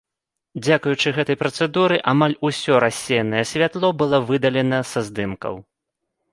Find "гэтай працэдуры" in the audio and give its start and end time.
1.17-1.99